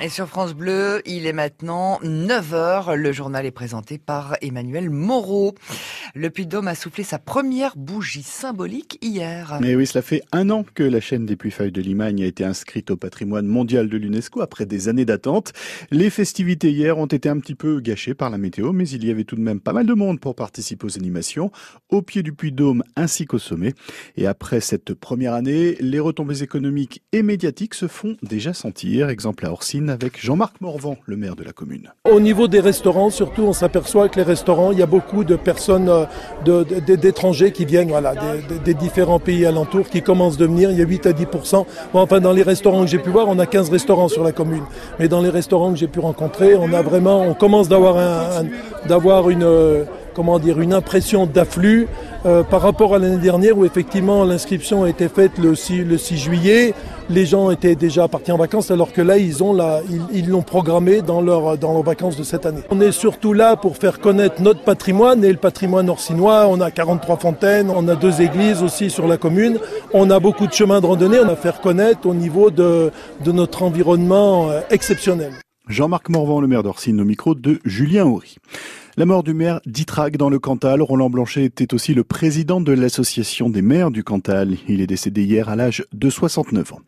[0.00, 2.94] Et sur France Bleu, il est maintenant 9h.
[2.94, 5.56] Le journal est présenté par Emmanuel Moreau.
[6.14, 9.58] Le Puy-de-Dôme a soufflé sa première bougie symbolique hier.
[9.60, 12.44] Mais oui, cela fait un an que la chaîne des Puy-Feuilles de Limagne a été
[12.44, 15.52] inscrite au patrimoine mondial de l'UNESCO après des années d'attente.
[15.90, 19.10] Les festivités hier ont été un petit peu gâchées par la météo, mais il y
[19.10, 21.50] avait tout de même pas mal de monde pour participer aux animations,
[21.88, 23.74] au pied du Puy-de-Dôme ainsi qu'au sommet.
[24.16, 29.08] Et après cette première année, les retombées économiques et médiatiques se font déjà sentir.
[29.08, 31.92] Exemple à Orsine avec Jean-Marc Morvan, le maire de la commune.
[32.10, 35.36] Au niveau des restaurants, surtout, on s'aperçoit que les restaurants, il y a beaucoup de
[35.36, 35.90] personnes
[36.44, 38.14] d'étrangers qui viennent voilà,
[38.64, 40.70] des, différents pays alentours qui commencent de venir.
[40.70, 43.38] Il y a 8 à 10% Enfin, dans les restaurants que j'ai pu voir, on
[43.38, 44.64] a 15 restaurants sur la commune.
[44.98, 48.42] Mais dans les restaurants que j'ai pu rencontrer, on a vraiment, on commence d'avoir
[48.86, 49.86] d'avoir une
[50.18, 51.86] comment dire, une impression d'afflux
[52.26, 55.96] euh, par rapport à l'année dernière où effectivement l'inscription a été faite le 6, le
[55.96, 56.74] 6 juillet.
[57.08, 59.80] Les gens étaient déjà partis en vacances alors que là ils ont la,
[60.12, 62.62] ils l'ont programmé dans, leur, dans leurs vacances de cette année.
[62.70, 66.48] On est surtout là pour faire connaître notre patrimoine et le patrimoine orsinois.
[66.50, 69.60] On a 43 fontaines, on a deux églises aussi sur la commune.
[69.94, 72.90] On a beaucoup de chemins de randonnée, on a faire connaître au niveau de,
[73.24, 75.30] de notre environnement euh, exceptionnel.
[75.68, 78.36] Jean-Marc Morvan, le maire d'Orsine, au micro de Julien Houry.
[78.96, 82.72] La mort du maire d'Itrac dans le Cantal, Roland Blanchet était aussi le président de
[82.72, 84.56] l'association des maires du Cantal.
[84.66, 86.80] Il est décédé hier à l'âge de 69 ans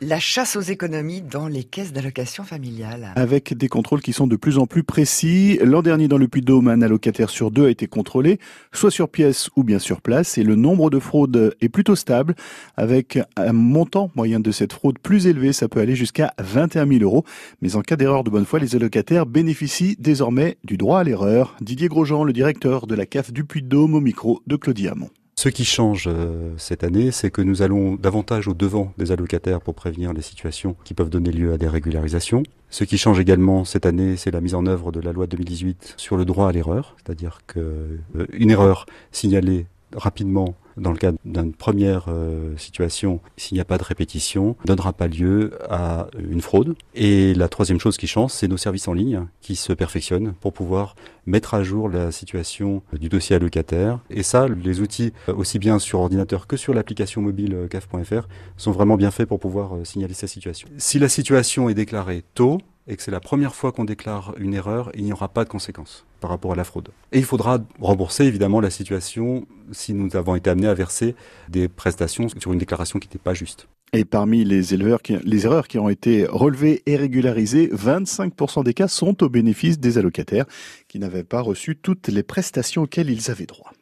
[0.00, 3.12] la chasse aux économies dans les caisses d'allocation familiale.
[3.16, 5.58] Avec des contrôles qui sont de plus en plus précis.
[5.62, 8.38] L'an dernier, dans le Puy-de-Dôme, un allocataire sur deux a été contrôlé,
[8.72, 10.38] soit sur pièce ou bien sur place.
[10.38, 12.34] Et le nombre de fraudes est plutôt stable,
[12.76, 15.52] avec un montant moyen de cette fraude plus élevé.
[15.52, 17.24] Ça peut aller jusqu'à 21 000 euros.
[17.62, 21.56] Mais en cas d'erreur de bonne foi, les allocataires bénéficient désormais du droit à l'erreur.
[21.60, 25.10] Didier Grosjean, le directeur de la CAF du Puy-de-Dôme, au micro de Claudia Hamon.
[25.38, 29.60] Ce qui change euh, cette année, c'est que nous allons davantage au devant des allocataires
[29.60, 32.42] pour prévenir les situations qui peuvent donner lieu à des régularisations.
[32.70, 35.92] Ce qui change également cette année, c'est la mise en œuvre de la loi 2018
[35.98, 41.52] sur le droit à l'erreur, c'est-à-dire qu'une euh, erreur signalée rapidement dans le cadre d'une
[41.52, 46.40] première euh, situation, s'il n'y a pas de répétition, ne donnera pas lieu à une
[46.40, 46.74] fraude.
[46.94, 50.52] Et la troisième chose qui change, c'est nos services en ligne qui se perfectionnent pour
[50.52, 50.94] pouvoir
[51.26, 54.00] mettre à jour la situation du dossier allocataire.
[54.10, 58.28] Et ça, les outils, euh, aussi bien sur ordinateur que sur l'application mobile euh, CAF.fr,
[58.56, 60.68] sont vraiment bien faits pour pouvoir signaler sa situation.
[60.78, 62.58] Si la situation est déclarée tôt,
[62.88, 65.48] et que c'est la première fois qu'on déclare une erreur, il n'y aura pas de
[65.48, 66.90] conséquences par rapport à la fraude.
[67.12, 71.14] Et il faudra rembourser évidemment la situation si nous avons été amenés à verser
[71.48, 73.68] des prestations sur une déclaration qui n'était pas juste.
[73.92, 78.88] Et parmi les, éleveurs les erreurs qui ont été relevées et régularisées, 25% des cas
[78.88, 80.46] sont au bénéfice des allocataires
[80.88, 83.72] qui n'avaient pas reçu toutes les prestations auxquelles ils avaient droit.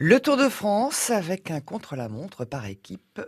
[0.00, 3.20] Le Tour de France avec un contre-la-montre par équipe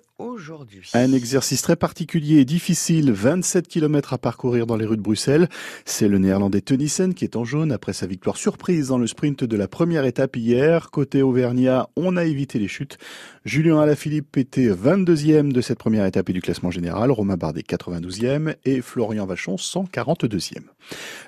[0.92, 5.48] Un exercice très particulier et difficile, 27 km à parcourir dans les rues de Bruxelles.
[5.86, 9.44] C'est le néerlandais Tenissen qui est en jaune après sa victoire surprise dans le sprint
[9.44, 10.90] de la première étape hier.
[10.90, 12.98] Côté Auvergnat, on a évité les chutes.
[13.46, 18.56] Julien Alaphilippe était 22e de cette première étape et du classement général, Romain Bardet 92e
[18.66, 20.58] et Florian Vachon 142e.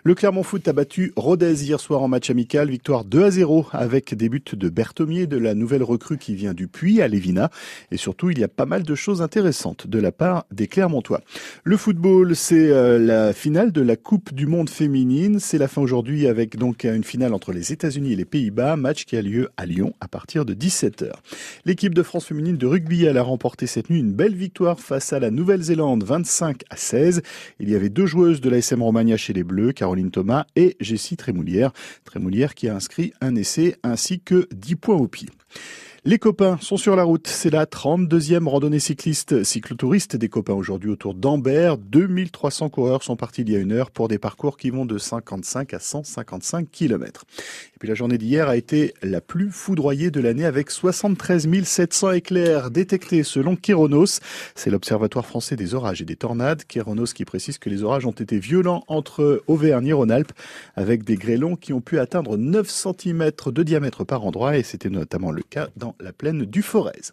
[0.04, 3.66] Le Clermont Foot a battu Rodez hier soir en match amical, victoire 2 à 0
[3.72, 7.50] avec des buts de Berthomier, de la nouvelle recrue qui vient du Puy à Lévina
[7.90, 11.20] et surtout il y a pas mal de choses intéressantes de la part des Clermontois.
[11.64, 15.82] Le football, c'est euh, la finale de la Coupe du monde féminine, c'est la fin
[15.82, 19.48] aujourd'hui avec donc une finale entre les États-Unis et les Pays-Bas, match qui a lieu
[19.56, 21.12] à Lyon à partir de 17h.
[21.64, 23.02] L'équipe de France féminine de rugby.
[23.08, 27.22] A remporté cette nuit une belle victoire face à la Nouvelle-Zélande, 25 à 16.
[27.60, 30.76] Il y avait deux joueuses de la SM Romagna chez les Bleus, Caroline Thomas et
[30.80, 31.72] Jessie Trémoulière.
[32.04, 35.28] Trémoulière qui a inscrit un essai ainsi que 10 points au pied.
[36.04, 37.28] Les copains sont sur la route.
[37.28, 41.78] C'est la 32e randonnée cycliste cyclotouriste des copains aujourd'hui autour d'Ambert.
[41.78, 44.98] 2300 coureurs sont partis il y a une heure pour des parcours qui vont de
[44.98, 47.22] 55 à 155 km.
[47.76, 52.10] Et puis la journée d'hier a été la plus foudroyée de l'année avec 73 700
[52.10, 54.18] éclairs détectés selon Kéronos.
[54.56, 56.64] C'est l'Observatoire français des orages et des tornades.
[56.64, 60.32] Kéronos qui précise que les orages ont été violents entre Auvergne et Rhône-Alpes
[60.74, 64.90] avec des grêlons qui ont pu atteindre 9 cm de diamètre par endroit et c'était
[64.90, 65.68] notamment le cas
[66.00, 67.12] la plaine du Forez.